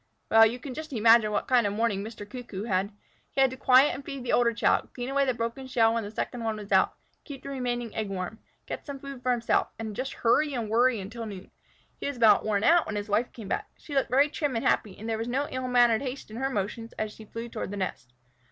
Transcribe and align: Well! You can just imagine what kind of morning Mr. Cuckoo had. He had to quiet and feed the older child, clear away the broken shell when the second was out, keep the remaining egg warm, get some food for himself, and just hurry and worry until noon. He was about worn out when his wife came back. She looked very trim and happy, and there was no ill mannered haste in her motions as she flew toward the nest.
Well! 0.31 0.47
You 0.47 0.57
can 0.57 0.73
just 0.73 0.91
imagine 0.93 1.31
what 1.31 1.47
kind 1.47 1.67
of 1.67 1.73
morning 1.73 2.03
Mr. 2.03 2.27
Cuckoo 2.27 2.63
had. 2.63 2.91
He 3.29 3.39
had 3.39 3.51
to 3.51 3.55
quiet 3.55 3.93
and 3.93 4.03
feed 4.03 4.23
the 4.23 4.33
older 4.33 4.51
child, 4.51 4.91
clear 4.95 5.11
away 5.11 5.25
the 5.25 5.33
broken 5.35 5.67
shell 5.67 5.93
when 5.93 6.03
the 6.03 6.09
second 6.09 6.43
was 6.43 6.71
out, 6.71 6.95
keep 7.23 7.43
the 7.43 7.49
remaining 7.49 7.93
egg 7.95 8.09
warm, 8.09 8.39
get 8.65 8.83
some 8.83 8.97
food 8.97 9.21
for 9.21 9.31
himself, 9.31 9.67
and 9.77 9.95
just 9.95 10.13
hurry 10.13 10.55
and 10.55 10.71
worry 10.71 10.99
until 10.99 11.27
noon. 11.27 11.51
He 11.99 12.07
was 12.07 12.17
about 12.17 12.43
worn 12.43 12.63
out 12.63 12.87
when 12.87 12.95
his 12.95 13.09
wife 13.09 13.31
came 13.31 13.47
back. 13.49 13.69
She 13.77 13.93
looked 13.93 14.09
very 14.09 14.29
trim 14.31 14.55
and 14.55 14.65
happy, 14.65 14.97
and 14.97 15.07
there 15.07 15.19
was 15.19 15.27
no 15.27 15.47
ill 15.51 15.67
mannered 15.67 16.01
haste 16.01 16.31
in 16.31 16.37
her 16.37 16.49
motions 16.49 16.93
as 16.93 17.13
she 17.13 17.25
flew 17.25 17.47
toward 17.47 17.69
the 17.69 17.77
nest. 17.77 18.11